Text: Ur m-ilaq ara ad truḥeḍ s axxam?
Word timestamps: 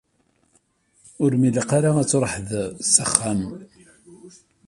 Ur 1.23 1.31
m-ilaq 1.39 1.69
ara 1.77 1.91
ad 2.01 2.07
truḥeḍ 2.09 2.49
s 2.93 2.95
axxam? 3.03 3.41